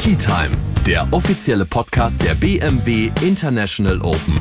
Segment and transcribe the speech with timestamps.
[0.00, 0.48] Tea Time,
[0.86, 4.40] der offizielle Podcast der BMW International Open.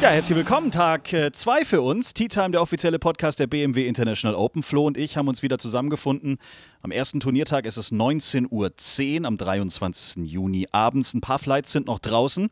[0.00, 0.70] Ja, herzlich willkommen.
[0.70, 2.14] Tag 2 äh, für uns.
[2.14, 4.62] Tea Time, der offizielle Podcast der BMW International Open.
[4.62, 6.38] Flo und ich haben uns wieder zusammengefunden.
[6.80, 10.24] Am ersten Turniertag ist es 19.10 Uhr am 23.
[10.28, 11.14] Juni abends.
[11.14, 12.50] Ein paar Flights sind noch draußen,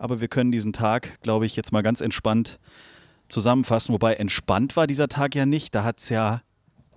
[0.00, 2.58] aber wir können diesen Tag, glaube ich, jetzt mal ganz entspannt
[3.28, 3.92] zusammenfassen.
[3.92, 5.74] Wobei entspannt war dieser Tag ja nicht.
[5.74, 6.40] Da hat es ja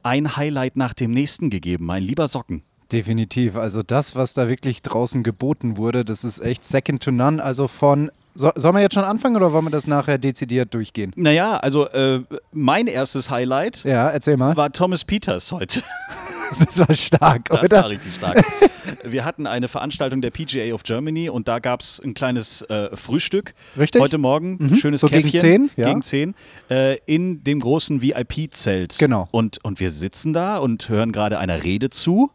[0.02, 1.86] ein Highlight nach dem nächsten gegeben.
[1.86, 2.64] Mein lieber Socken.
[2.92, 3.56] Definitiv.
[3.58, 7.44] Also das, was da wirklich draußen geboten wurde, das ist echt second to none.
[7.44, 11.12] Also von so, sollen wir jetzt schon anfangen oder wollen wir das nachher dezidiert durchgehen?
[11.16, 14.56] Naja, also äh, mein erstes Highlight ja, erzähl mal.
[14.58, 15.84] war Thomas Peters heute.
[16.66, 17.68] Das war stark, das oder?
[17.68, 18.44] Das war richtig stark.
[19.04, 22.96] Wir hatten eine Veranstaltung der PGA of Germany und da gab es ein kleines äh,
[22.96, 23.54] Frühstück.
[23.78, 24.02] Richtig.
[24.02, 24.76] Heute Morgen, mhm.
[24.76, 25.32] schönes so Käffchen.
[25.32, 25.72] Gegen 10?
[25.76, 25.88] Ja.
[25.88, 26.36] Gegen 10.
[26.70, 28.98] Äh, in dem großen VIP-Zelt.
[29.00, 29.28] Genau.
[29.32, 32.32] Und, und wir sitzen da und hören gerade einer Rede zu.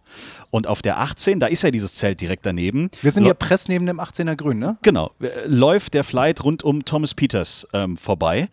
[0.51, 2.91] Und auf der 18, da ist ja dieses Zelt direkt daneben.
[3.03, 4.79] Wir sind ja press neben dem 18er Grün, ne?
[4.83, 5.13] Genau.
[5.47, 8.49] Läuft der Flight rund um Thomas Peters ähm, vorbei.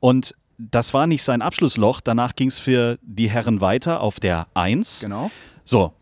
[0.00, 2.00] Und das war nicht sein Abschlussloch.
[2.00, 5.00] Danach ging es für die Herren weiter auf der 1.
[5.00, 5.30] Genau.
[5.64, 5.92] So,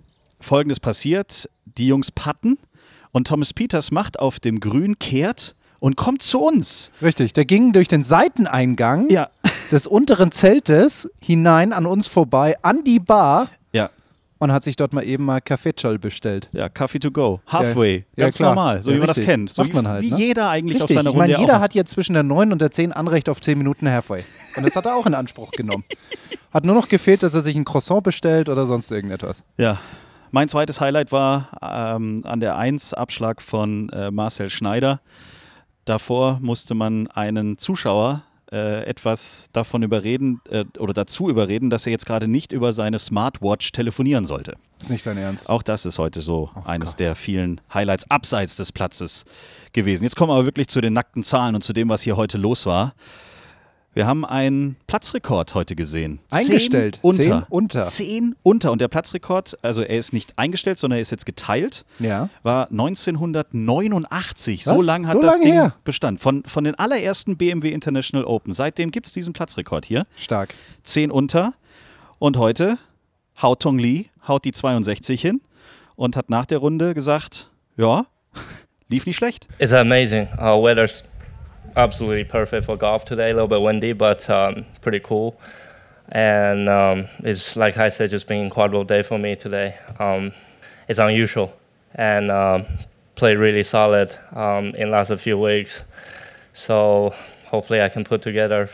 [0.41, 2.59] folgendes passiert: Die Jungs patten
[3.13, 6.91] und Thomas Peters macht auf dem Grün, kehrt und kommt zu uns.
[7.03, 9.29] Richtig, der ging durch den Seiteneingang ja.
[9.71, 13.49] des unteren Zeltes hinein an uns vorbei, an die Bar.
[14.41, 16.49] Und hat sich dort mal eben mal Kaffeecholl bestellt.
[16.53, 17.41] Ja, Kaffee to go.
[17.47, 18.07] Halfway.
[18.17, 19.51] Ja, Ganz ja, normal, so ja, wie man das kennt.
[19.51, 20.17] So Macht man halt, wie ne?
[20.17, 20.97] jeder eigentlich richtig.
[20.97, 21.27] auf seiner Runde.
[21.27, 23.87] Ich meine, jeder hat jetzt zwischen der 9 und der 10 Anrecht auf 10 Minuten
[23.89, 24.25] Halfway.
[24.57, 25.85] Und das hat er auch in Anspruch genommen.
[26.53, 29.45] Hat nur noch gefehlt, dass er sich ein Croissant bestellt oder sonst irgendetwas.
[29.57, 29.79] Ja.
[30.33, 35.01] Mein zweites Highlight war ähm, an der 1 Abschlag von äh, Marcel Schneider.
[35.85, 41.93] Davor musste man einen Zuschauer äh, etwas davon überreden äh, oder dazu überreden, dass er
[41.93, 44.57] jetzt gerade nicht über seine Smartwatch telefonieren sollte.
[44.79, 45.49] Das ist nicht dein Ernst.
[45.49, 47.01] Auch das ist heute so oh eines Gott.
[47.01, 49.25] der vielen Highlights abseits des Platzes
[49.73, 50.05] gewesen.
[50.05, 52.39] Jetzt kommen wir aber wirklich zu den nackten Zahlen und zu dem, was hier heute
[52.39, 52.95] los war.
[53.93, 56.21] Wir haben einen Platzrekord heute gesehen.
[56.31, 57.01] Eingestellt.
[57.03, 57.23] Zehn unter.
[57.23, 57.83] Zehn unter.
[57.83, 58.71] Zehn unter.
[58.71, 62.29] Und der Platzrekord, also er ist nicht eingestellt, sondern er ist jetzt geteilt, ja.
[62.45, 64.65] war 1989.
[64.65, 64.77] Was?
[64.77, 65.75] So lange hat so das lang Ding her?
[65.83, 66.21] Bestand.
[66.21, 68.53] Von, von den allerersten BMW International Open.
[68.53, 70.07] Seitdem gibt es diesen Platzrekord hier.
[70.17, 70.55] Stark.
[70.85, 71.55] Zehn unter.
[72.21, 72.79] Und heute
[73.43, 75.41] haut Tong Lee, haut die 62 hin
[75.97, 78.07] und hat nach der Runde gesagt, ja,
[78.89, 79.49] lief nicht schlecht.
[79.59, 80.29] It's amazing.
[80.39, 81.03] Our weather's
[81.77, 83.31] absolutely perfect for golf today.
[83.31, 85.39] A little bit windy, but um, pretty cool.
[86.09, 89.79] And um, it's like I said, just been an incredible day for me today.
[89.99, 90.33] Um,
[90.89, 91.57] it's unusual
[91.95, 92.67] and um,
[93.15, 95.85] played really solid um, in last few weeks.
[96.53, 97.15] So
[97.47, 98.69] hopefully I can put together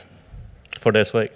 [0.80, 1.32] for this week.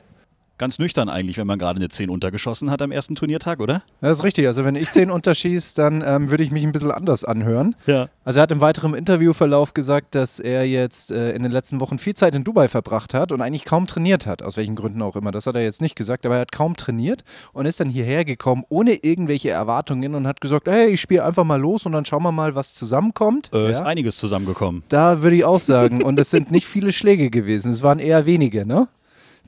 [0.61, 3.83] Ganz nüchtern eigentlich, wenn man gerade eine 10 untergeschossen hat am ersten Turniertag, oder?
[4.03, 4.47] Das ist richtig.
[4.47, 7.75] Also wenn ich 10 unterschieße, dann ähm, würde ich mich ein bisschen anders anhören.
[7.87, 8.11] Ja.
[8.27, 11.99] Also er hat im weiteren Interviewverlauf gesagt, dass er jetzt äh, in den letzten Wochen
[11.99, 15.17] viel Zeit in Dubai verbracht hat und eigentlich kaum trainiert hat, aus welchen Gründen auch
[15.17, 15.31] immer.
[15.31, 18.27] Das hat er jetzt nicht gesagt, aber er hat kaum trainiert und ist dann hierher
[18.27, 22.05] gekommen ohne irgendwelche Erwartungen und hat gesagt, hey, ich spiele einfach mal los und dann
[22.05, 23.49] schauen wir mal, was zusammenkommt.
[23.55, 23.71] Äh, ja.
[23.71, 24.83] Ist einiges zusammengekommen.
[24.91, 26.03] Da würde ich auch sagen.
[26.03, 27.73] und es sind nicht viele Schläge gewesen.
[27.73, 28.89] Es waren eher wenige, ne?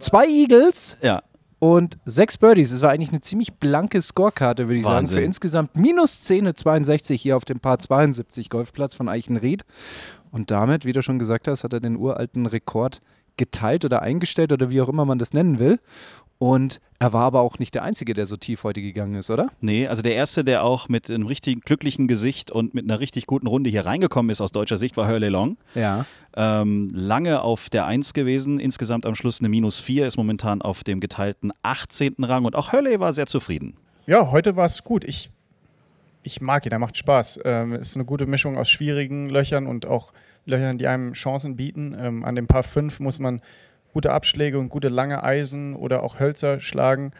[0.02, 0.96] Zwei Eagles.
[1.02, 1.22] Ja
[1.62, 2.72] und sechs Birdies.
[2.72, 5.06] Es war eigentlich eine ziemlich blanke Scorekarte, würde ich Wahnsinn.
[5.06, 9.64] sagen, für insgesamt minus 10, 62 hier auf dem Paar 72 Golfplatz von Eichenried.
[10.32, 13.00] Und damit, wie du schon gesagt hast, hat er den uralten Rekord
[13.36, 15.78] geteilt oder eingestellt oder wie auch immer man das nennen will.
[16.42, 19.50] Und er war aber auch nicht der Einzige, der so tief heute gegangen ist, oder?
[19.60, 23.26] Nee, also der Erste, der auch mit einem richtig glücklichen Gesicht und mit einer richtig
[23.28, 25.56] guten Runde hier reingekommen ist aus deutscher Sicht, war Hurley Long.
[25.76, 26.04] Ja.
[26.34, 30.83] Ähm, lange auf der 1 gewesen, insgesamt am Schluss eine Minus 4, ist momentan auf
[30.83, 32.16] dem geteilten 18.
[32.18, 33.77] Rang und auch Hurley war sehr zufrieden.
[34.06, 35.04] Ja, heute war es gut.
[35.04, 35.30] Ich,
[36.24, 37.39] ich mag ihn, er macht Spaß.
[37.44, 40.12] Ähm, ist eine gute Mischung aus schwierigen Löchern und auch
[40.44, 41.97] Löchern, die einem Chancen bieten.
[41.97, 43.41] Ähm, an dem Paar 5 muss man
[43.92, 47.12] gute Abschläge und gute lange Eisen oder auch Hölzer schlagen.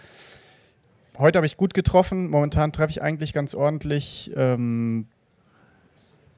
[1.19, 2.29] Heute habe ich gut getroffen.
[2.31, 4.33] Momentan treffe ich eigentlich ganz ordentlich.
[4.35, 5.07] Ähm,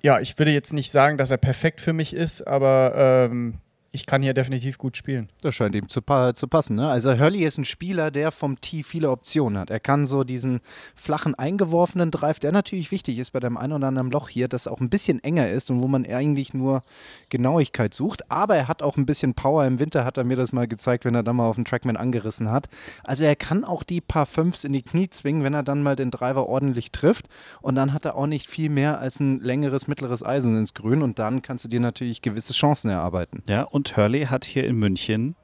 [0.02, 3.54] ja, ich würde jetzt nicht sagen, dass er perfekt für mich ist, aber ähm,
[3.94, 5.29] ich kann hier definitiv gut spielen.
[5.41, 6.75] Das scheint ihm zu, pa zu passen.
[6.75, 6.88] Ne?
[6.88, 9.70] Also Hurley ist ein Spieler, der vom Tee viele Optionen hat.
[9.70, 10.61] Er kann so diesen
[10.96, 14.67] flachen eingeworfenen Drive, der natürlich wichtig ist bei dem einen oder anderen Loch hier, das
[14.67, 16.82] auch ein bisschen enger ist und wo man eigentlich nur
[17.29, 18.29] Genauigkeit sucht.
[18.32, 19.64] Aber er hat auch ein bisschen Power.
[19.64, 21.96] Im Winter hat er mir das mal gezeigt, wenn er dann mal auf den Trackman
[21.96, 22.67] angerissen hat.
[23.05, 25.94] Also er kann auch die paar Fünfs in die Knie zwingen, wenn er dann mal
[25.94, 27.29] den Driver ordentlich trifft.
[27.62, 31.00] Und dann hat er auch nicht viel mehr als ein längeres, mittleres Eisen ins Grün.
[31.00, 33.44] Und dann kannst du dir natürlich gewisse Chancen erarbeiten.
[33.46, 35.36] Ja, und und Hurley hat hier in München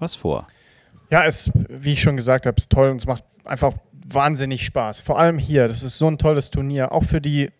[0.00, 0.48] was vor.
[1.08, 3.74] Ja, es, wie ich schon gesagt habe, ist toll und es macht einfach
[4.08, 5.00] wahnsinnig Spaß.
[5.00, 7.50] Vor allem hier, das ist so ein tolles Turnier, auch für die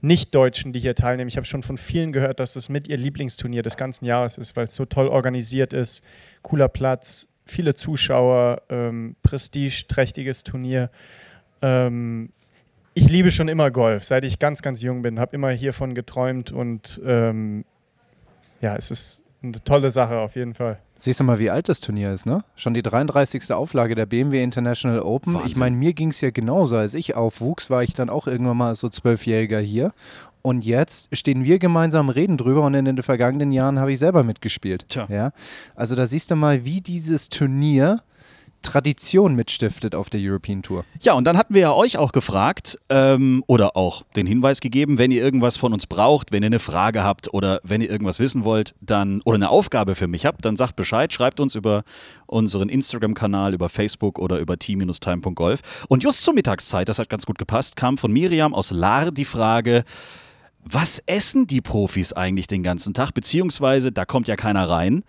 [0.00, 1.28] Nicht-Deutschen, die hier teilnehmen.
[1.28, 4.56] Ich habe schon von vielen gehört, dass es mit ihr Lieblingsturnier des ganzen Jahres ist,
[4.56, 6.02] weil es so toll organisiert ist,
[6.40, 10.90] cooler Platz, viele Zuschauer, ähm, prestigeträchtiges Turnier.
[11.60, 12.30] Ähm,
[12.94, 16.52] ich liebe schon immer Golf, seit ich ganz, ganz jung bin, habe immer hiervon geträumt
[16.52, 17.66] und ähm,
[18.62, 20.78] ja, es ist eine tolle Sache auf jeden Fall.
[20.96, 22.44] Siehst du mal, wie alt das Turnier ist, ne?
[22.56, 23.52] Schon die 33.
[23.52, 25.34] Auflage der BMW International Open.
[25.34, 25.50] Wahnsinn.
[25.50, 26.76] Ich meine, mir ging es ja genauso.
[26.76, 29.92] Als ich aufwuchs, war ich dann auch irgendwann mal so Zwölfjähriger hier.
[30.42, 34.24] Und jetzt stehen wir gemeinsam, reden drüber und in den vergangenen Jahren habe ich selber
[34.24, 34.86] mitgespielt.
[34.88, 35.06] Tja.
[35.08, 35.32] Ja?
[35.74, 38.00] Also da siehst du mal, wie dieses Turnier
[38.64, 40.84] Tradition mitstiftet auf der European Tour.
[41.00, 44.98] Ja, und dann hatten wir ja euch auch gefragt ähm, oder auch den Hinweis gegeben,
[44.98, 48.18] wenn ihr irgendwas von uns braucht, wenn ihr eine Frage habt oder wenn ihr irgendwas
[48.18, 51.84] wissen wollt, dann oder eine Aufgabe für mich habt, dann sagt Bescheid, schreibt uns über
[52.26, 55.86] unseren Instagram-Kanal, über Facebook oder über t-time.golf.
[55.88, 59.24] Und just zur Mittagszeit, das hat ganz gut gepasst, kam von Miriam aus Lahr die
[59.24, 59.84] Frage,
[60.64, 63.12] was essen die Profis eigentlich den ganzen Tag?
[63.12, 65.04] Beziehungsweise, da kommt ja keiner rein.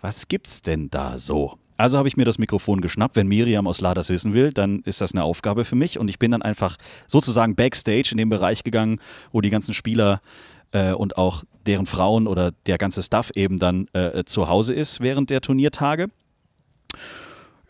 [0.00, 1.58] Was gibt's denn da so?
[1.76, 3.16] Also habe ich mir das Mikrofon geschnappt.
[3.16, 5.98] Wenn Miriam aus La das wissen will, dann ist das eine Aufgabe für mich.
[5.98, 6.76] Und ich bin dann einfach
[7.06, 9.00] sozusagen backstage in den Bereich gegangen,
[9.32, 10.20] wo die ganzen Spieler
[10.72, 15.00] äh, und auch deren Frauen oder der ganze Staff eben dann äh, zu Hause ist
[15.00, 16.08] während der Turniertage.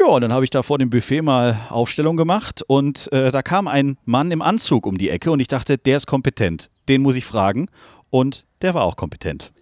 [0.01, 3.43] Ja, und dann habe ich da vor dem Buffet mal Aufstellung gemacht und äh, da
[3.43, 6.71] kam ein Mann im Anzug um die Ecke und ich dachte, der ist kompetent.
[6.89, 7.69] Den muss ich fragen
[8.11, 9.53] und der war auch kompetent.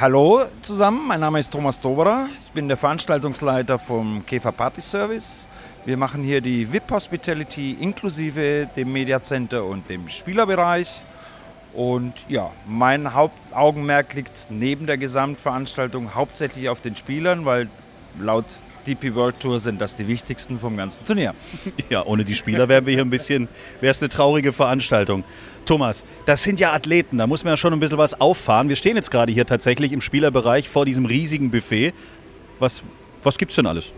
[0.00, 2.28] Hallo zusammen, mein Name ist Thomas Doberer.
[2.40, 5.46] Ich bin der Veranstaltungsleiter vom Käfer Party Service.
[5.84, 11.02] Wir machen hier die VIP Hospitality inklusive dem Media Center und dem Spielerbereich.
[11.74, 17.68] Und ja, mein Hauptaugenmerk liegt neben der Gesamtveranstaltung hauptsächlich auf den Spielern, weil
[18.18, 18.46] laut
[18.88, 21.34] DP World Tour sind das die wichtigsten vom ganzen Turnier.
[21.90, 23.48] Ja, ohne die Spieler wären wir hier ein bisschen,
[23.80, 25.24] wäre es eine traurige Veranstaltung.
[25.64, 28.68] Thomas, das sind ja Athleten, da muss man ja schon ein bisschen was auffahren.
[28.68, 31.92] Wir stehen jetzt gerade hier tatsächlich im Spielerbereich vor diesem riesigen Buffet.
[32.58, 32.82] Was,
[33.22, 33.92] was es denn alles?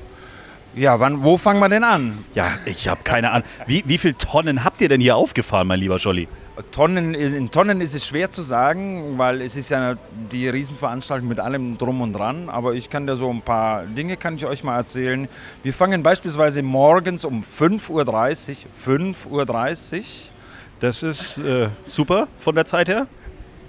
[0.74, 2.24] Ja, wann, wo fangen wir denn an?
[2.34, 3.48] Ja, ich habe keine Ahnung.
[3.66, 6.28] Wie, wie viele Tonnen habt ihr denn hier aufgefahren, mein lieber Scholli?
[6.72, 9.96] Tonnen, in Tonnen ist es schwer zu sagen, weil es ist ja
[10.32, 12.48] die Riesenveranstaltung mit allem drum und dran.
[12.48, 15.28] Aber ich kann dir so ein paar Dinge kann ich euch mal erzählen.
[15.62, 20.04] Wir fangen beispielsweise morgens um 5.30 Uhr, 5.30 Uhr.
[20.80, 23.06] Das ist äh, super von der Zeit her.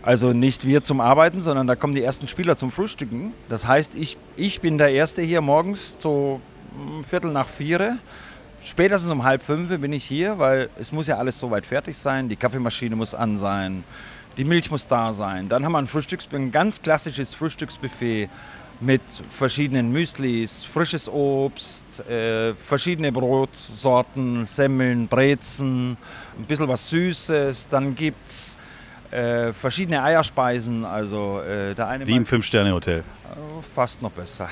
[0.03, 3.33] Also nicht wir zum Arbeiten, sondern da kommen die ersten Spieler zum Frühstücken.
[3.49, 6.41] Das heißt, ich, ich bin der Erste hier morgens so
[6.73, 7.97] hm, Viertel nach vier
[8.63, 12.29] Spätestens um halb fünf bin ich hier, weil es muss ja alles soweit fertig sein.
[12.29, 13.83] Die Kaffeemaschine muss an sein,
[14.37, 15.49] die Milch muss da sein.
[15.49, 18.29] Dann haben wir ein, Frühstücks ein ganz klassisches Frühstücksbuffet
[18.79, 25.97] mit verschiedenen Müslis, frisches Obst, äh, verschiedene Brotsorten, Semmeln, Brezen,
[26.37, 27.67] ein bisschen was Süßes.
[27.69, 28.57] Dann gibt es
[29.11, 30.85] äh, verschiedene Eierspeisen.
[30.85, 33.03] Also, äh, der eine Wie im Fünf-Sterne-Hotel.
[33.73, 34.49] Fast noch besser.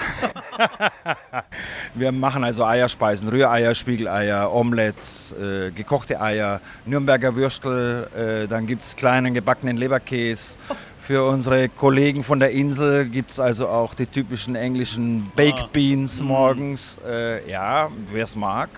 [1.96, 8.84] wir machen also Eierspeisen, Rühreier, Spiegeleier, Omelettes, äh, gekochte Eier, Nürnberger Würstel, äh, dann gibt
[8.84, 10.58] es kleinen gebackenen Leberkäse.
[11.00, 15.70] Für unsere Kollegen von der Insel gibt es also auch die typischen englischen Baked ah.
[15.74, 16.28] Beans mhm.
[16.28, 17.00] morgens.
[17.06, 18.70] Äh, ja, wer es mag.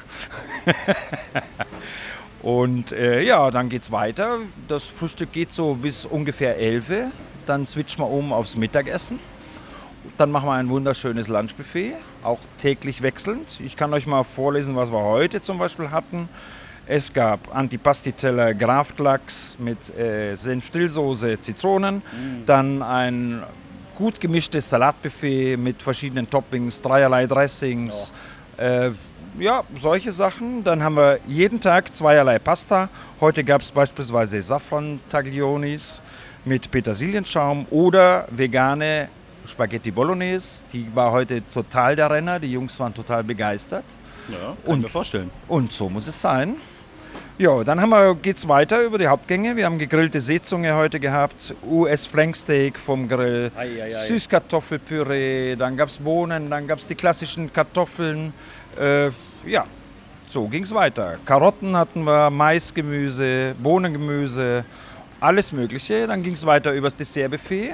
[2.42, 4.40] Und äh, ja, dann geht es weiter.
[4.68, 7.12] Das Frühstück geht so bis ungefähr 11.
[7.46, 9.20] Dann switchen wir um aufs Mittagessen.
[10.18, 11.94] Dann machen wir ein wunderschönes Lunchbuffet,
[12.24, 13.60] auch täglich wechselnd.
[13.64, 16.28] Ich kann euch mal vorlesen, was wir heute zum Beispiel hatten.
[16.88, 22.46] Es gab Antipasti-Teller Graftlachs mit äh, Senfdillsoße, Zitronen, mm.
[22.48, 23.44] dann ein
[23.96, 28.12] gut gemischtes Salatbuffet mit verschiedenen Toppings, dreierlei Dressings.
[28.58, 28.62] Oh.
[28.62, 28.92] Äh,
[29.40, 30.64] ja, solche Sachen.
[30.64, 32.90] Dann haben wir jeden Tag zweierlei Pasta.
[33.20, 36.02] Heute gab es beispielsweise Safran-Taglionis
[36.46, 39.10] mit Petersilienschaum oder vegane
[39.46, 40.64] Spaghetti Bolognese.
[40.74, 42.40] Die war heute total der Renner.
[42.40, 43.86] Die Jungs waren total begeistert.
[44.30, 45.32] Ja, kann und, mir vorstellen.
[45.48, 46.56] Und so muss es sein.
[47.38, 49.56] Ja, dann haben wir, geht's weiter über die Hauptgänge.
[49.56, 53.52] Wir haben gegrillte Seezunge heute gehabt, US Flanksteak vom Grill,
[54.08, 58.32] Süßkartoffelpüree, dann gab es Bohnen, dann gab es die klassischen Kartoffeln.
[58.80, 59.12] Äh,
[59.46, 59.66] ja,
[60.30, 61.18] so ging es weiter.
[61.26, 64.66] Karotten hatten wir, Maisgemüse, Bohnengemüse,
[65.20, 66.08] alles Mögliche.
[66.08, 67.74] Dann ging es weiter übers Dessertbuffet.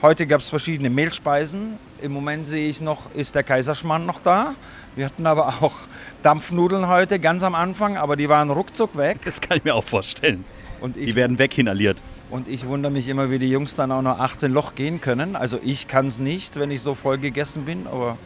[0.00, 1.76] Heute gab es verschiedene Mehlspeisen.
[2.00, 4.54] Im Moment sehe ich noch, ist der Kaiserschmarrn noch da.
[4.94, 5.74] Wir hatten aber auch
[6.22, 9.18] Dampfnudeln heute, ganz am Anfang, aber die waren ruckzuck weg.
[9.24, 10.44] Das kann ich mir auch vorstellen.
[10.80, 11.98] Und ich, Die werden weginhaliert.
[12.30, 15.34] und ich wundere mich immer, wie die Jungs dann auch noch 18 Loch gehen können.
[15.34, 18.16] Also ich kann es nicht, wenn ich so voll gegessen bin, aber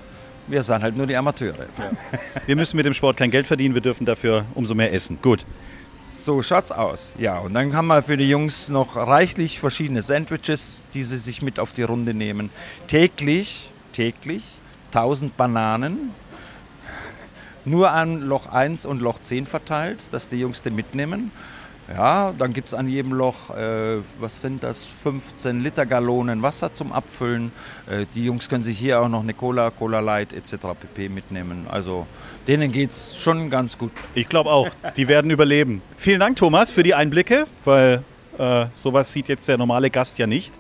[0.46, 1.66] wir sind halt nur die Amateure.
[2.46, 5.18] Wir müssen mit dem Sport kein Geld verdienen, wir dürfen dafür umso mehr essen.
[5.22, 5.44] Gut.
[6.06, 7.14] So schaut's aus.
[7.18, 11.42] Ja, und dann haben wir für die Jungs noch reichlich verschiedene Sandwiches, die sie sich
[11.42, 12.50] mit auf die Runde nehmen.
[12.87, 14.44] Täglich, täglich
[14.88, 16.14] 1000 Bananen.
[17.64, 21.30] Nur an Loch 1 und Loch 10 verteilt, dass die Jungs den mitnehmen.
[21.92, 26.72] Ja, dann gibt es an jedem Loch, äh, was sind das, 15 Liter Gallonen Wasser
[26.72, 27.52] zum Abfüllen.
[27.87, 30.56] Äh, die Jungs können sich hier auch noch eine Cola, Cola Light etc.
[30.80, 31.11] pp.
[31.11, 31.66] mitnehmen.
[31.70, 32.06] Also
[32.49, 33.92] denen geht's schon ganz gut.
[34.14, 35.82] Ich glaube auch, die werden überleben.
[35.99, 38.02] Vielen Dank, Thomas, für die Einblicke, weil
[38.38, 40.54] äh, sowas sieht jetzt der normale Gast ja nicht.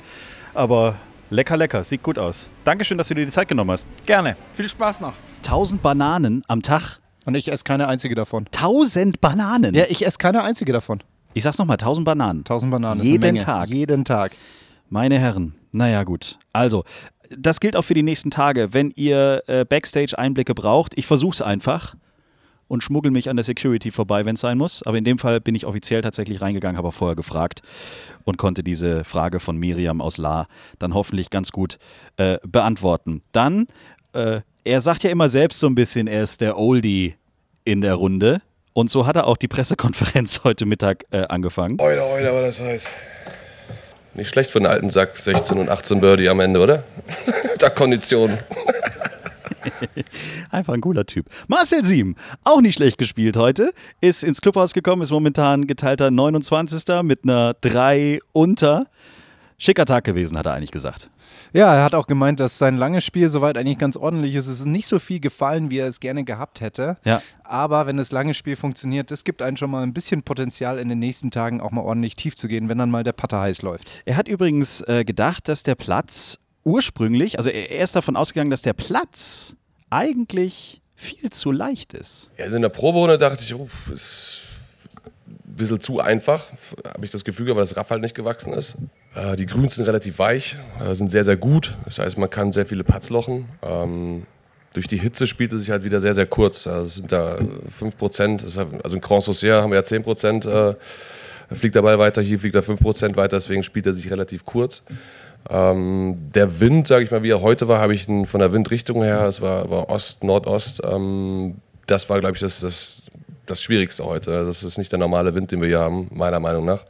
[0.52, 0.96] Aber
[1.30, 2.50] lecker, lecker, sieht gut aus.
[2.64, 3.86] Dankeschön, dass du dir die Zeit genommen hast.
[4.04, 4.36] Gerne.
[4.52, 5.14] Viel Spaß noch.
[5.38, 6.98] 1000 Bananen am Tag.
[7.24, 8.46] Und ich esse keine einzige davon.
[8.54, 9.74] 1000 Bananen?
[9.74, 11.02] Ja, ich esse keine einzige davon.
[11.34, 12.40] Ich sag's nochmal, 1000 Bananen.
[12.40, 13.00] 1000 Bananen.
[13.00, 13.38] ist Jeden.
[13.38, 13.68] Tag.
[13.68, 14.32] Jeden Tag.
[14.88, 16.38] Meine Herren, naja gut.
[16.52, 16.84] Also,
[17.30, 18.74] das gilt auch für die nächsten Tage.
[18.74, 21.94] Wenn ihr äh, Backstage-Einblicke braucht, ich versuch's einfach
[22.68, 24.82] und schmuggel mich an der Security vorbei, wenn es sein muss.
[24.82, 27.62] Aber in dem Fall bin ich offiziell tatsächlich reingegangen, habe vorher gefragt
[28.24, 30.46] und konnte diese Frage von Miriam aus La
[30.78, 31.78] dann hoffentlich ganz gut
[32.16, 33.22] äh, beantworten.
[33.32, 33.66] Dann,
[34.12, 37.14] äh, er sagt ja immer selbst so ein bisschen, er ist der Oldie
[37.64, 38.42] in der Runde.
[38.74, 41.80] Und so hat er auch die Pressekonferenz heute Mittag äh, angefangen.
[41.80, 42.90] Oida, oida, war das heiß.
[44.14, 46.84] Nicht schlecht für einen alten Sack, 16 und 18 Birdie am Ende, oder?
[47.58, 48.38] da Konditionen.
[50.50, 51.26] Einfach ein cooler Typ.
[51.48, 57.02] Marcel Sieben, auch nicht schlecht gespielt heute, ist ins Clubhaus gekommen, ist momentan geteilter 29.
[57.02, 58.86] mit einer 3 unter.
[59.64, 61.08] Schicker Tag gewesen, hat er eigentlich gesagt.
[61.52, 64.48] Ja, er hat auch gemeint, dass sein langes Spiel soweit eigentlich ganz ordentlich ist.
[64.48, 66.96] Es ist nicht so viel gefallen, wie er es gerne gehabt hätte.
[67.04, 67.22] Ja.
[67.44, 70.88] Aber wenn das lange Spiel funktioniert, das gibt einen schon mal ein bisschen Potenzial, in
[70.88, 73.62] den nächsten Tagen auch mal ordentlich tief zu gehen, wenn dann mal der Putter heiß
[73.62, 74.02] läuft.
[74.04, 78.50] Er hat übrigens äh, gedacht, dass der Platz ursprünglich, also er, er ist davon ausgegangen,
[78.50, 79.54] dass der Platz
[79.90, 82.32] eigentlich viel zu leicht ist.
[82.36, 84.42] Ja, also in der Proberunde dachte ich, uff, ist
[85.46, 86.50] ein bisschen zu einfach,
[86.84, 88.76] habe ich das Gefühl, weil das Raff halt nicht gewachsen ist.
[89.14, 91.76] Äh, die Grüns sind relativ weich, äh, sind sehr, sehr gut.
[91.84, 93.48] Das heißt, man kann sehr viele Putts lochen.
[93.62, 94.26] Ähm,
[94.72, 96.64] durch die Hitze spielt es sich halt wieder sehr, sehr kurz.
[96.66, 97.36] Es sind da
[97.78, 100.50] 5%, das ist halt- also in Grand Saucier haben wir ja 10%, äh,
[101.50, 104.82] da fliegt Ball weiter, hier fliegt er 5% weiter, deswegen spielt er sich relativ kurz.
[105.50, 108.52] Ähm, der Wind, sage ich mal, wie er heute war, habe ich ihn von der
[108.54, 113.02] Windrichtung her, es war, war Ost, Nordost, ähm, das war, glaube ich, das, das,
[113.44, 114.46] das Schwierigste heute.
[114.46, 116.84] Das ist nicht der normale Wind, den wir hier haben, meiner Meinung nach.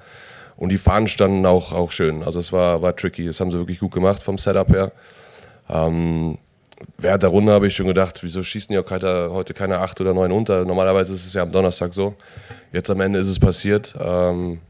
[0.63, 2.23] Und die Fahnen standen auch, auch schön.
[2.23, 4.93] Also es war, war tricky, das haben sie wirklich gut gemacht vom Setup her.
[5.69, 6.39] Ähm,
[6.99, 10.15] während der Runde habe ich schon gedacht, wieso schießen ja keiner, heute keine 8 oder
[10.15, 10.65] 9 unter?
[10.65, 12.15] Normalerweise ist es ja am Donnerstag so.
[12.71, 13.97] Jetzt am Ende ist es passiert.
[13.99, 14.61] Ähm,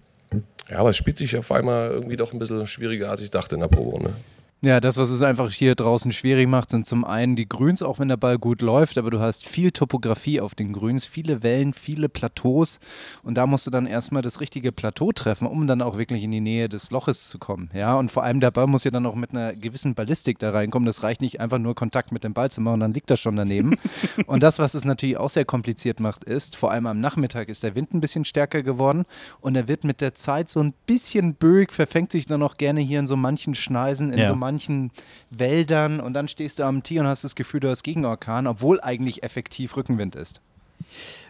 [0.70, 3.56] ja, aber es spielt sich auf einmal irgendwie doch ein bisschen schwieriger, als ich dachte
[3.56, 4.14] in der Proberunde.
[4.64, 7.98] Ja, das, was es einfach hier draußen schwierig macht, sind zum einen die Grüns, auch
[7.98, 11.72] wenn der Ball gut läuft, aber du hast viel Topografie auf den Grüns, viele Wellen,
[11.74, 12.78] viele Plateaus
[13.24, 16.30] und da musst du dann erstmal das richtige Plateau treffen, um dann auch wirklich in
[16.30, 17.70] die Nähe des Loches zu kommen.
[17.74, 20.52] Ja, und vor allem der Ball muss ja dann auch mit einer gewissen Ballistik da
[20.52, 20.86] reinkommen.
[20.86, 23.34] Das reicht nicht einfach nur Kontakt mit dem Ball zu machen, dann liegt er schon
[23.34, 23.74] daneben.
[24.26, 27.64] und das, was es natürlich auch sehr kompliziert macht, ist, vor allem am Nachmittag ist
[27.64, 29.06] der Wind ein bisschen stärker geworden
[29.40, 32.80] und er wird mit der Zeit so ein bisschen böig, verfängt sich dann auch gerne
[32.80, 34.28] hier in so manchen Schneisen, in Ja.
[34.28, 34.90] so manchen
[35.30, 38.82] Wäldern und dann stehst du am Tee und hast das Gefühl, du hast Gegenorkan, obwohl
[38.82, 40.42] eigentlich effektiv Rückenwind ist.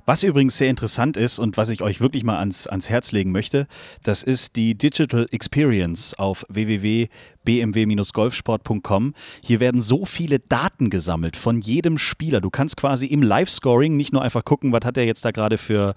[0.07, 3.31] Was übrigens sehr interessant ist und was ich euch wirklich mal ans, ans Herz legen
[3.31, 3.69] möchte,
[4.03, 9.15] das ist die Digital Experience auf www.bmw-golfsport.com.
[9.45, 12.41] Hier werden so viele Daten gesammelt von jedem Spieler.
[12.41, 15.59] Du kannst quasi im Live-Scoring nicht nur einfach gucken, was hat er jetzt da gerade
[15.59, 15.95] für,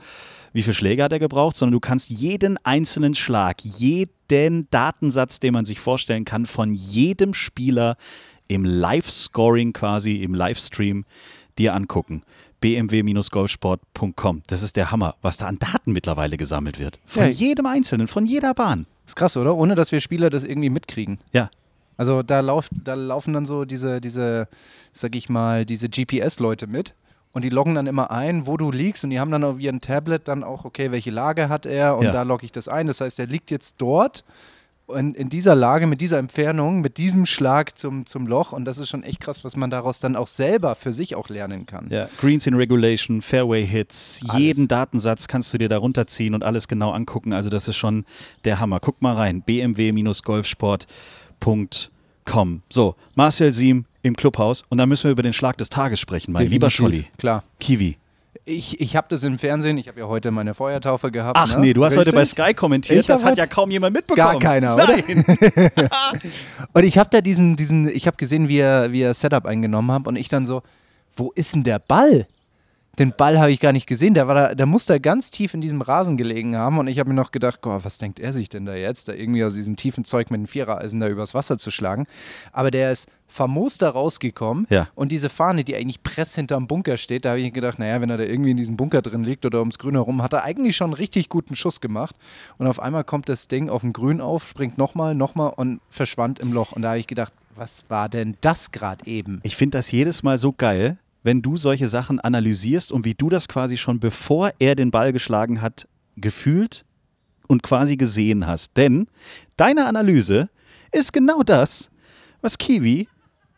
[0.55, 5.53] wie viele Schläge hat er gebraucht, sondern du kannst jeden einzelnen Schlag, jeden Datensatz, den
[5.53, 7.97] man sich vorstellen kann, von jedem Spieler
[8.47, 11.03] im Live-Scoring quasi, im Livestream
[11.57, 12.21] dir angucken.
[12.61, 14.43] bmw-golfsport.com.
[14.47, 16.99] Das ist der Hammer, was da an Daten mittlerweile gesammelt wird.
[17.05, 17.29] Von Ja.
[17.29, 18.85] jedem Einzelnen, von jeder Bahn.
[19.05, 19.55] Ist krass, oder?
[19.55, 21.19] Ohne dass wir Spieler das irgendwie mitkriegen.
[21.33, 21.49] Ja.
[21.97, 24.47] Also da, lauf, da laufen dann so diese, diese,
[24.93, 26.95] sag ich mal, diese GPS-Leute mit
[27.35, 29.81] und die loggen dann immer ein, wo du liegst und die haben dann auf ihrem
[29.81, 32.11] Tablet dann auch, okay, welche Lage hat er und Ja.
[32.11, 32.87] da logge ich das ein.
[32.87, 34.23] Das heißt, er liegt jetzt dort
[34.95, 38.77] in, in dieser Lage, mit dieser Entfernung, mit diesem Schlag zum, zum Loch und das
[38.77, 41.87] ist schon echt krass, was man daraus dann auch selber für sich auch lernen kann.
[41.89, 44.39] Ja, Greens in Regulation, Fairway Hits, Alles.
[44.41, 47.33] jeden Datensatz kannst du dir da runterziehen und alles genau angucken.
[47.33, 48.05] Also das ist schon
[48.45, 48.79] der Hammer.
[48.79, 49.41] Guck mal rein,
[51.39, 52.61] bmw-golfsport.com.
[52.69, 56.31] So, Marcel Siem im Clubhaus und dann müssen wir über den Schlag des Tages sprechen,
[56.31, 57.17] mein lieber Definitiv, Scholli.
[57.17, 57.43] Klar.
[57.59, 57.97] Kiwi.
[58.47, 61.35] Ich, ich habe das im Fernsehen, ich habe ja heute meine Feuertaufe gehabt.
[61.39, 61.61] Ach ne?
[61.61, 62.43] nee, du hast heute bei Richtig?
[62.43, 64.39] Sky kommentiert, Ich das hat ja kaum jemand mitbekommen.
[64.39, 64.85] Gar keiner, oder?
[64.85, 65.25] Nein.
[66.73, 69.91] Und ich habe da diesen, diesen, ich habe gesehen, wie er, wie er Setup eingenommen
[69.91, 70.61] hat und ich dann so,
[71.15, 72.27] wo ist denn der Ball?
[72.99, 74.13] Den Ball habe ich gar nicht gesehen.
[74.13, 76.77] Der, war da, der muss da ganz tief in diesem Rasen gelegen haben.
[76.77, 79.13] Und ich habe mir noch gedacht, Gott, was denkt er sich denn da jetzt, da
[79.13, 82.07] irgendwie aus diesem tiefen Zeug mit dem Vierereisen da übers Wasser zu schlagen.
[82.51, 84.67] Aber der ist famos da rausgekommen.
[84.69, 84.87] Ja.
[84.95, 88.09] Und diese Fahne, die eigentlich press hinterm Bunker steht, da habe ich gedacht, naja, wenn
[88.09, 90.75] er da irgendwie in diesem Bunker drin liegt oder ums Grün herum, hat er eigentlich
[90.75, 92.15] schon einen richtig guten Schuss gemacht.
[92.57, 96.39] Und auf einmal kommt das Ding auf dem Grün auf, springt nochmal, nochmal und verschwand
[96.39, 96.71] im Loch.
[96.71, 99.39] Und da habe ich gedacht, was war denn das gerade eben?
[99.43, 103.29] Ich finde das jedes Mal so geil, wenn du solche Sachen analysierst und wie du
[103.29, 106.85] das quasi schon bevor er den Ball geschlagen hat, gefühlt
[107.47, 108.77] und quasi gesehen hast.
[108.77, 109.07] Denn
[109.57, 110.49] deine Analyse
[110.91, 111.89] ist genau das,
[112.41, 113.07] was Kiwi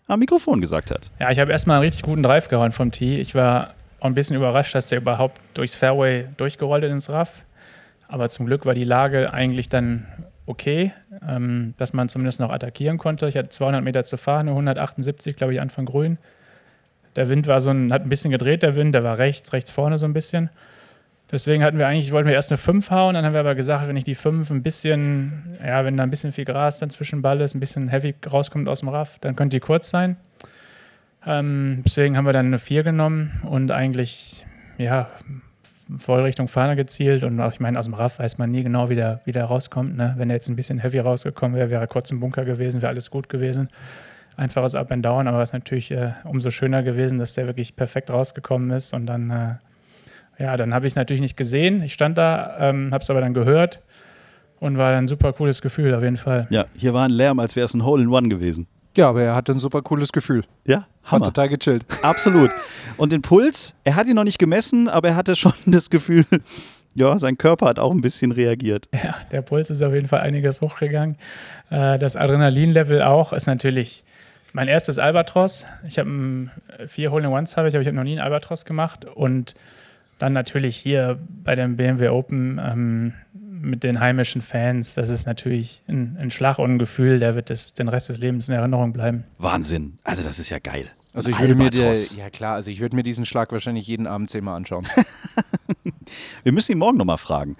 [0.08, 1.12] am Mikrofon gesagt hat.
[1.20, 3.20] Ja, ich habe erstmal einen richtig guten Drive gehauen vom Tee.
[3.20, 7.44] Ich war auch ein bisschen überrascht, dass der überhaupt durchs Fairway durchgerollt ist ins Raff.
[8.08, 10.08] Aber zum Glück war die Lage eigentlich dann
[10.46, 10.94] okay,
[11.28, 13.28] ähm, dass man zumindest noch attackieren konnte.
[13.28, 16.18] Ich hatte 200 Meter zu fahren, nur 178, glaube ich, Anfang grün.
[17.18, 19.72] Der Wind war so ein, hat ein bisschen gedreht, der Wind, der war rechts, rechts
[19.72, 20.50] vorne so ein bisschen.
[21.30, 23.88] Deswegen hatten wir eigentlich, wollten wir erst eine 5 hauen, dann haben wir aber gesagt,
[23.88, 27.22] wenn ich die 5 ein bisschen, ja, wenn da ein bisschen viel Gras dann zwischen
[27.22, 30.16] Ball ist, ein bisschen heavy rauskommt aus dem Raff, dann könnte die kurz sein.
[31.26, 34.46] Ähm, deswegen haben wir dann eine 4 genommen und eigentlich,
[34.78, 35.10] ja,
[35.98, 37.24] voll Richtung Fahne gezielt.
[37.24, 39.96] Und ich meine, aus dem Raff weiß man nie genau, wie der, wie der rauskommt.
[39.96, 40.14] Ne?
[40.18, 42.90] Wenn er jetzt ein bisschen heavy rausgekommen wäre, wäre er kurz im Bunker gewesen, wäre
[42.90, 43.70] alles gut gewesen.
[44.38, 47.76] Einfaches Up and Down, aber es ist natürlich äh, umso schöner gewesen, dass der wirklich
[47.76, 48.94] perfekt rausgekommen ist.
[48.94, 49.56] Und dann, äh,
[50.44, 51.82] ja, dann habe ich es natürlich nicht gesehen.
[51.82, 53.82] Ich stand da, ähm, habe es aber dann gehört
[54.60, 56.48] und war dann ein super cooles Gefühl auf jeden Fall.
[56.52, 58.68] Ja, hier war ein Lärm, als wäre es ein Hole in One gewesen.
[58.96, 60.44] Ja, aber er hatte ein super cooles Gefühl.
[60.66, 61.26] Ja, War Hammer.
[61.26, 61.86] total gechillt.
[62.02, 62.50] Absolut.
[62.98, 66.26] Und den Puls, er hat ihn noch nicht gemessen, aber er hatte schon das Gefühl,
[66.96, 68.88] ja, sein Körper hat auch ein bisschen reagiert.
[68.94, 71.18] Ja, der Puls ist auf jeden Fall einiges hochgegangen.
[71.70, 74.04] Äh, das Adrenalinlevel auch ist natürlich
[74.58, 75.68] mein erstes Albatros.
[75.88, 76.50] Ich habe
[76.88, 79.06] vier Hole-in-Ones habe ich, aber ich habe noch nie einen Albatros gemacht.
[79.06, 79.54] Und
[80.18, 84.96] dann natürlich hier bei dem BMW Open ähm, mit den heimischen Fans.
[84.96, 88.18] Das ist natürlich ein, ein Schlag und ein Gefühl, der wird das, den Rest des
[88.18, 89.26] Lebens in Erinnerung bleiben.
[89.38, 90.00] Wahnsinn.
[90.04, 90.88] Also das ist ja geil.
[91.14, 92.16] Also ich würde mir, der, Albatros.
[92.16, 94.88] ja klar, also ich würde mir diesen Schlag wahrscheinlich jeden Abend zehnmal anschauen.
[96.42, 97.58] Wir müssen ihn morgen nochmal fragen,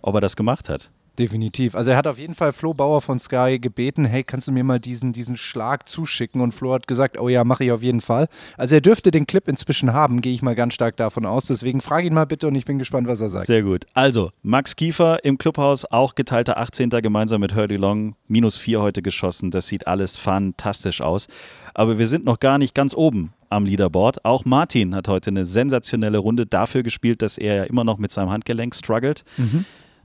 [0.00, 0.92] ob er das gemacht hat.
[1.18, 1.74] Definitiv.
[1.74, 4.62] Also er hat auf jeden Fall Flo Bauer von Sky gebeten, hey, kannst du mir
[4.62, 6.40] mal diesen, diesen Schlag zuschicken?
[6.40, 8.28] Und Flo hat gesagt, oh ja, mache ich auf jeden Fall.
[8.56, 11.46] Also er dürfte den Clip inzwischen haben, gehe ich mal ganz stark davon aus.
[11.46, 13.46] Deswegen frage ihn mal bitte und ich bin gespannt, was er sagt.
[13.46, 13.86] Sehr gut.
[13.94, 16.90] Also, Max Kiefer im Clubhaus, auch geteilter 18.
[16.90, 18.14] gemeinsam mit Hurley Long.
[18.28, 19.50] Minus 4 heute geschossen.
[19.50, 21.26] Das sieht alles fantastisch aus.
[21.74, 24.24] Aber wir sind noch gar nicht ganz oben am Leaderboard.
[24.24, 28.12] Auch Martin hat heute eine sensationelle Runde dafür gespielt, dass er ja immer noch mit
[28.12, 29.24] seinem Handgelenk struggelt.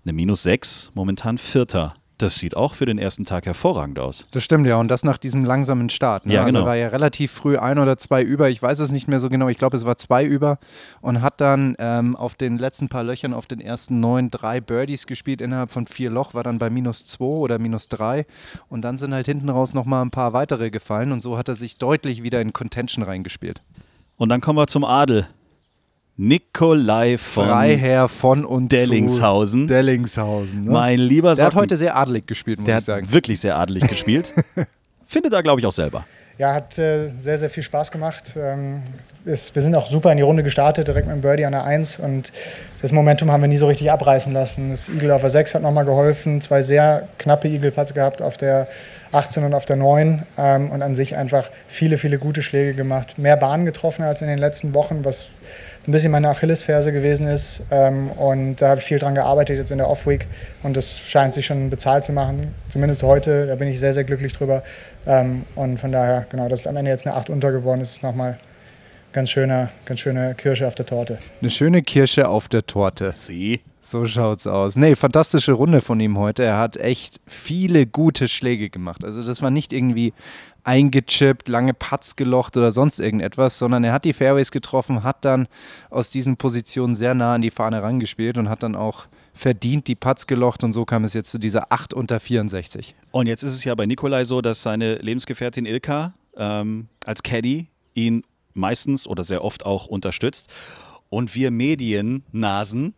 [0.05, 1.93] Eine Minus 6, momentan Vierter.
[2.17, 4.27] Das sieht auch für den ersten Tag hervorragend aus.
[4.31, 6.25] Das stimmt ja, und das nach diesem langsamen Start.
[6.25, 6.33] Ne?
[6.33, 6.65] Ja, Also genau.
[6.65, 9.29] er war ja relativ früh ein oder zwei über, ich weiß es nicht mehr so
[9.29, 10.59] genau, ich glaube, es war zwei über
[10.99, 15.07] und hat dann ähm, auf den letzten paar Löchern auf den ersten neun drei Birdies
[15.07, 18.25] gespielt innerhalb von vier Loch, war dann bei minus zwei oder minus drei
[18.67, 21.55] und dann sind halt hinten raus nochmal ein paar weitere gefallen und so hat er
[21.55, 23.61] sich deutlich wieder in Contention reingespielt.
[24.17, 25.27] Und dann kommen wir zum Adel.
[26.15, 29.67] Nikolai von Freiherr von und Dellingshausen.
[29.67, 30.65] Dellingshausen.
[30.65, 30.71] Ne?
[30.71, 31.63] Mein lieber Der hat Socken.
[31.63, 33.12] heute sehr adelig gespielt, muss Der ich hat sagen.
[33.12, 34.32] wirklich sehr adelig gespielt.
[35.08, 36.06] Findet er, glaube ich, auch selber.
[36.39, 38.36] Ja, hat äh, sehr, sehr viel Spaß gemacht.
[38.36, 38.82] Ähm,
[39.23, 41.63] ist, wir sind auch super in die Runde gestartet, direkt mit dem Birdie an der
[41.63, 42.32] 1 und
[42.82, 44.71] das Momentum haben wir nie so richtig abreißen lassen.
[44.71, 48.67] Das Eagle auf der 6 hat nochmal geholfen, zwei sehr knappe Eagle-Putts gehabt auf der
[49.12, 53.19] 18 und auf der 9 ähm, und an sich einfach viele, viele gute Schläge gemacht.
[53.19, 55.28] Mehr Bahnen getroffen als in den letzten Wochen, was
[55.85, 57.63] ein bisschen meine Achillesferse gewesen ist.
[57.69, 60.27] Ähm, und da habe ich viel dran gearbeitet jetzt in der Off-Week.
[60.63, 62.53] Und das scheint sich schon bezahlt zu machen.
[62.69, 64.63] Zumindest heute, da bin ich sehr, sehr glücklich drüber.
[65.05, 67.97] Ähm, und von daher, genau, dass es am Ende jetzt eine 8 unter geworden ist,
[67.97, 68.37] ist nochmal
[69.13, 71.19] ganz, schöner, ganz schöne Kirsche auf der Torte.
[71.39, 73.12] Eine schöne Kirsche auf der Torte.
[73.12, 73.62] Sie.
[73.82, 74.78] So schaut's aus.
[74.78, 76.43] Nee, fantastische Runde von ihm heute.
[76.43, 79.04] Er hat echt viele gute Schläge gemacht.
[79.04, 80.13] Also das war nicht irgendwie
[80.63, 85.47] eingechippt, lange Putts gelocht oder sonst irgendetwas, sondern er hat die Fairways getroffen, hat dann
[85.89, 89.95] aus diesen Positionen sehr nah an die Fahne rangespielt und hat dann auch verdient die
[89.95, 92.95] Putts gelocht und so kam es jetzt zu dieser 8 unter 64.
[93.12, 97.67] Und jetzt ist es ja bei Nikolai so, dass seine Lebensgefährtin Ilka ähm, als Caddy
[97.95, 100.49] ihn meistens oder sehr oft auch unterstützt.
[101.09, 102.95] Und wir Mediennasen,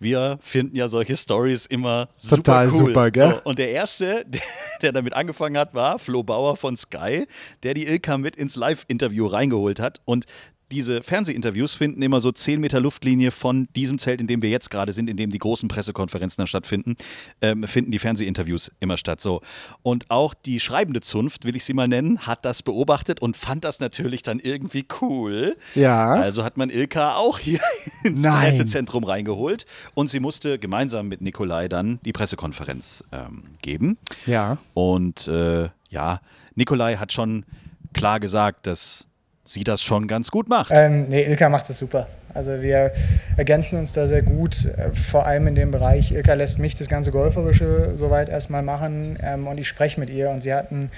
[0.00, 2.72] wir finden ja solche Stories immer super Total cool.
[2.72, 3.30] super, gell?
[3.30, 4.40] So, und der erste, der,
[4.82, 7.26] der damit angefangen hat, war Flo Bauer von Sky,
[7.62, 10.00] der die Ilka mit ins Live-Interview reingeholt hat.
[10.04, 10.26] Und
[10.70, 14.70] diese Fernsehinterviews finden immer so 10 Meter Luftlinie von diesem Zelt, in dem wir jetzt
[14.70, 16.96] gerade sind, in dem die großen Pressekonferenzen dann stattfinden,
[17.40, 19.20] ähm, finden die Fernsehinterviews immer statt.
[19.20, 19.40] So.
[19.82, 23.64] Und auch die schreibende Zunft, will ich sie mal nennen, hat das beobachtet und fand
[23.64, 25.56] das natürlich dann irgendwie cool.
[25.74, 26.14] Ja.
[26.14, 27.60] Also hat man Ilka auch hier
[28.04, 28.44] ins Nein.
[28.44, 33.98] Pressezentrum reingeholt und sie musste gemeinsam mit Nikolai dann die Pressekonferenz ähm, geben.
[34.26, 34.58] Ja.
[34.74, 36.20] Und äh, ja,
[36.54, 37.44] Nikolai hat schon
[37.92, 39.07] klar gesagt, dass
[39.48, 40.70] sie das schon ganz gut macht.
[40.72, 42.06] Ähm, nee, Ilka macht das super.
[42.34, 42.92] Also wir
[43.36, 46.12] ergänzen uns da sehr gut, äh, vor allem in dem Bereich.
[46.12, 50.30] Ilka lässt mich das ganze Golferische soweit erstmal machen ähm, und ich spreche mit ihr
[50.30, 50.90] und sie hat ein,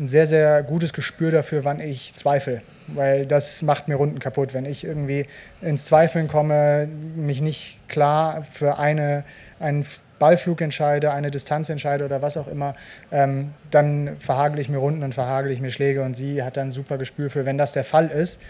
[0.00, 2.62] ein sehr, sehr gutes Gespür dafür, wann ich zweifle.
[2.88, 4.52] Weil das macht mir Runden kaputt.
[4.52, 5.26] Wenn ich irgendwie
[5.62, 9.24] ins Zweifeln komme, mich nicht klar für eine,
[9.58, 9.84] einen
[10.18, 12.74] Ballflug entscheide, eine Distanz entscheide oder was auch immer,
[13.12, 16.68] ähm, dann verhagel ich mir Runden und verhagel ich mir Schläge und sie hat dann
[16.68, 18.40] ein super Gespür für, wenn das der Fall ist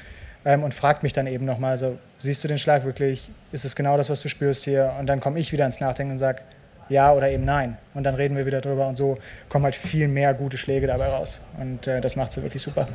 [0.45, 3.77] ähm, und fragt mich dann eben nochmal so, siehst du den Schlag wirklich, ist es
[3.77, 4.95] genau das, was du spürst hier?
[4.99, 6.43] Und dann komme ich wieder ins Nachdenken und sage,
[6.89, 7.77] ja oder eben nein.
[7.95, 11.09] Und dann reden wir wieder drüber und so kommen halt viel mehr gute Schläge dabei
[11.09, 11.41] raus.
[11.59, 12.87] Und äh, das macht sie wirklich super.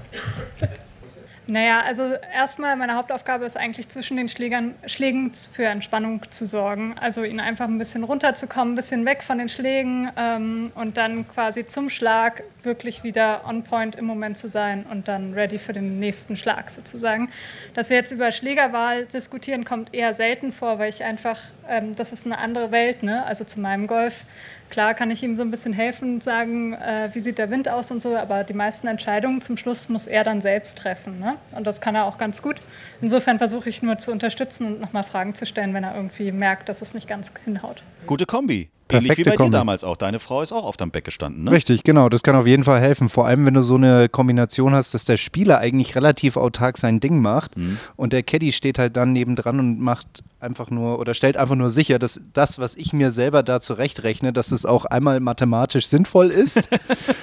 [1.51, 6.95] Naja, also erstmal meine Hauptaufgabe ist eigentlich zwischen den Schlägern, Schlägen für Entspannung zu sorgen.
[6.97, 11.27] Also ihn einfach ein bisschen runterzukommen, ein bisschen weg von den Schlägen ähm, und dann
[11.27, 15.73] quasi zum Schlag wirklich wieder on point im Moment zu sein und dann ready für
[15.73, 17.29] den nächsten Schlag sozusagen.
[17.73, 21.37] Dass wir jetzt über Schlägerwahl diskutieren, kommt eher selten vor, weil ich einfach,
[21.67, 23.25] ähm, das ist eine andere Welt, ne?
[23.25, 24.23] Also zu meinem Golf
[24.71, 27.67] Klar kann ich ihm so ein bisschen helfen und sagen, äh, wie sieht der Wind
[27.67, 31.19] aus und so, aber die meisten Entscheidungen zum Schluss muss er dann selbst treffen.
[31.19, 31.35] Ne?
[31.51, 32.55] Und das kann er auch ganz gut.
[33.01, 36.69] Insofern versuche ich nur zu unterstützen und nochmal Fragen zu stellen, wenn er irgendwie merkt,
[36.69, 37.83] dass es nicht ganz hinhaut.
[38.07, 38.69] Gute Kombi.
[38.91, 39.51] Ähnlich wie Perfekte bei Kombi.
[39.51, 39.97] dir damals auch.
[39.97, 41.51] Deine Frau ist auch auf deinem Back gestanden, ne?
[41.51, 42.09] Richtig, genau.
[42.09, 43.09] Das kann auf jeden Fall helfen.
[43.09, 46.99] Vor allem, wenn du so eine Kombination hast, dass der Spieler eigentlich relativ autark sein
[46.99, 47.51] Ding macht
[47.95, 51.69] und der Caddy steht halt dann nebendran und macht einfach nur oder stellt einfach nur
[51.69, 56.27] sicher, dass das, was ich mir selber da zurechtrechne, dass es auch einmal mathematisch sinnvoll
[56.29, 56.67] ist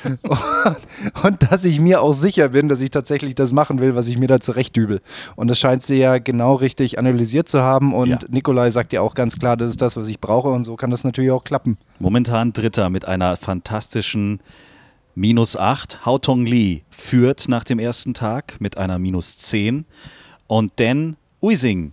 [0.05, 0.19] und,
[1.25, 4.19] und dass ich mir auch sicher bin, dass ich tatsächlich das machen will, was ich
[4.19, 5.01] mir da zurechtdübel.
[5.35, 8.19] Und das scheint sie ja genau richtig analysiert zu haben und Ja.
[8.31, 10.91] Nikolai sagt ja auch ganz klar, das ist das, was ich brauche und so kann
[10.91, 11.58] das natürlich auch klappen.
[11.99, 14.41] Momentan Dritter mit einer fantastischen
[15.15, 16.07] Minus 8.
[16.07, 19.85] Hao Tong Lee führt nach dem ersten Tag mit einer Minus 10.
[20.47, 21.93] Und Dan Uising,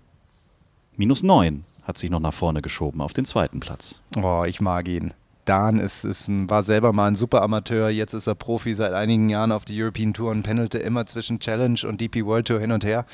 [0.95, 3.99] Minus 9, hat sich noch nach vorne geschoben auf den zweiten Platz.
[4.15, 5.13] Oh, ich mag ihn.
[5.45, 8.93] Dan ist, ist ein, war selber mal ein super Amateur, jetzt ist er Profi seit
[8.93, 12.59] einigen Jahren auf der European Tour und pendelte immer zwischen Challenge und DP World Tour
[12.59, 13.05] hin und her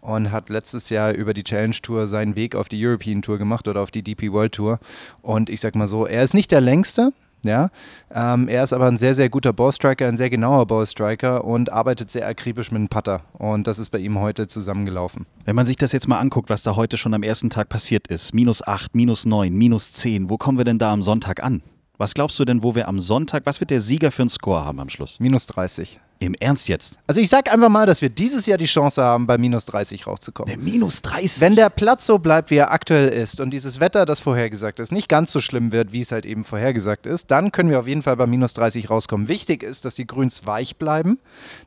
[0.00, 3.68] und hat letztes Jahr über die Challenge Tour seinen Weg auf die European Tour gemacht
[3.68, 4.78] oder auf die DP World Tour.
[5.22, 7.68] Und ich sag mal so, er ist nicht der längste, ja.
[8.14, 12.10] Ähm, er ist aber ein sehr, sehr guter Ballstriker, ein sehr genauer Ballstriker und arbeitet
[12.10, 13.22] sehr akribisch mit einem Putter.
[13.32, 15.26] Und das ist bei ihm heute zusammengelaufen.
[15.44, 18.08] Wenn man sich das jetzt mal anguckt, was da heute schon am ersten Tag passiert
[18.08, 21.62] ist, minus 8, minus 9, minus 10, wo kommen wir denn da am Sonntag an?
[22.00, 24.64] Was glaubst du denn, wo wir am Sonntag, was wird der Sieger für einen Score
[24.64, 25.20] haben am Schluss?
[25.20, 26.00] Minus 30.
[26.22, 26.98] Im Ernst jetzt?
[27.06, 30.06] Also ich sag einfach mal, dass wir dieses Jahr die Chance haben, bei minus 30
[30.06, 30.54] rauszukommen.
[30.54, 31.40] Der minus 30?
[31.40, 34.92] Wenn der Platz so bleibt, wie er aktuell ist und dieses Wetter, das vorhergesagt ist,
[34.92, 37.88] nicht ganz so schlimm wird, wie es halt eben vorhergesagt ist, dann können wir auf
[37.88, 39.28] jeden Fall bei minus 30 rauskommen.
[39.28, 41.18] Wichtig ist, dass die Grüns weich bleiben,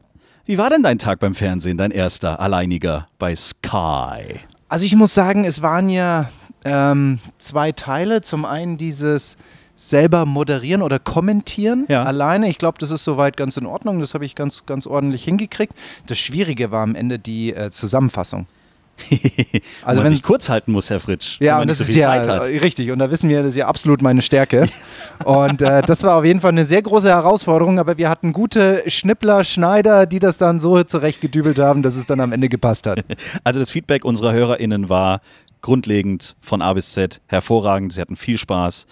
[0.46, 4.42] Wie war denn dein Tag beim Fernsehen, dein erster, alleiniger bei Sky?
[4.68, 6.30] Also ich muss sagen, es waren ja
[6.66, 8.22] ähm, zwei Teile.
[8.22, 9.36] Zum einen dieses
[9.80, 12.04] selber moderieren oder kommentieren Ja.
[12.04, 12.50] alleine.
[12.50, 14.00] Ich glaube, das ist soweit ganz in Ordnung.
[14.02, 15.74] Das habe ich ganz, ganz ordentlich hingekriegt.
[16.06, 18.46] Das Schwierige war am Ende die äh, Zusammenfassung.
[19.86, 21.38] also wenn sich kurz halten muss, Herr Fritsch.
[21.40, 22.92] Ja, und das so ist ja richtig.
[22.92, 24.68] Und da wissen wir, das ist ja absolut meine Stärke.
[25.24, 28.84] und äh, das war auf jeden Fall eine sehr große Herausforderung, aber wir hatten gute
[28.88, 33.06] Schnippler, Schneider, die das dann so zurechtgedübelt haben, dass es dann am Ende gepasst hat.
[33.46, 35.22] Also das Feedback unserer HörerInnen war
[35.62, 37.94] grundlegend von A bis Z hervorragend.
[37.94, 38.86] Sie hatten viel Spaß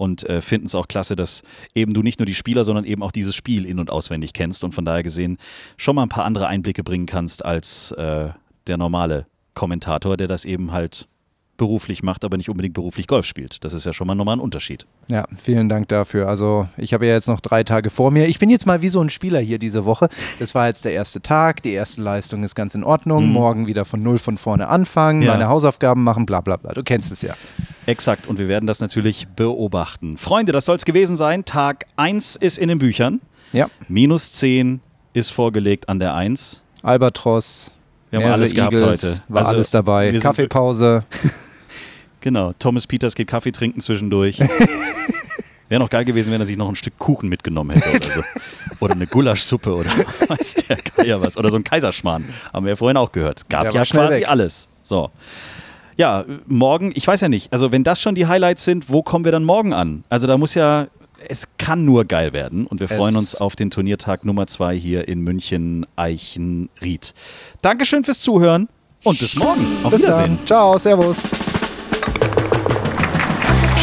[0.00, 1.42] und äh, finden es auch klasse, dass
[1.74, 4.64] eben du nicht nur die Spieler, sondern eben auch dieses Spiel in- und auswendig kennst
[4.64, 5.36] und von daher gesehen
[5.76, 8.30] schon mal ein paar andere Einblicke bringen kannst als äh,
[8.66, 11.06] der normale Kommentator, der das eben halt
[11.60, 13.62] beruflich macht, aber nicht unbedingt beruflich Golf spielt.
[13.64, 14.86] Das ist ja schon mal nochmal ein Unterschied.
[15.10, 16.26] Ja, vielen Dank dafür.
[16.26, 18.28] Also ich habe ja jetzt noch drei Tage vor mir.
[18.28, 20.08] Ich bin jetzt mal wie so ein Spieler hier diese Woche.
[20.38, 23.26] Das war jetzt der erste Tag, die erste Leistung ist ganz in Ordnung.
[23.26, 23.32] Mhm.
[23.32, 25.32] Morgen wieder von null von vorne anfangen, ja.
[25.32, 26.72] meine Hausaufgaben machen, bla bla bla.
[26.72, 27.34] Du kennst es ja.
[27.84, 30.16] Exakt, und wir werden das natürlich beobachten.
[30.16, 31.44] Freunde, das soll es gewesen sein.
[31.44, 33.20] Tag 1 ist in den Büchern.
[33.52, 33.68] Ja.
[33.86, 34.80] Minus 10
[35.12, 36.62] ist vorgelegt an der 1.
[36.82, 37.72] Albatros,
[38.08, 39.22] wir haben alles gehabt Eagles, heute.
[39.28, 40.18] War also, alles dabei.
[40.18, 41.04] Kaffeepause.
[42.20, 42.52] genau.
[42.58, 44.38] Thomas Peters geht Kaffee trinken zwischendurch.
[45.68, 48.22] Wäre noch geil gewesen, wenn er sich noch ein Stück Kuchen mitgenommen hätte oder so.
[48.80, 49.90] Oder eine Gulaschsuppe oder
[50.28, 51.36] weiß der Geier was.
[51.36, 52.24] Oder so ein Kaiserschmarrn.
[52.52, 53.48] Haben wir ja vorhin auch gehört.
[53.48, 54.28] Gab ja quasi weg.
[54.28, 54.68] alles.
[54.82, 55.10] So.
[55.96, 57.52] Ja, morgen, ich weiß ja nicht.
[57.52, 60.02] Also, wenn das schon die Highlights sind, wo kommen wir dann morgen an?
[60.08, 60.88] Also, da muss ja
[61.28, 65.08] es kann nur geil werden und wir freuen uns auf den Turniertag Nummer 2 hier
[65.08, 67.14] in München Eichenried.
[67.60, 68.68] Dankeschön fürs Zuhören
[69.04, 69.66] und bis morgen.
[69.84, 70.38] Auf bis Wiedersehen.
[70.38, 70.46] Dann.
[70.46, 71.22] Ciao, Servus.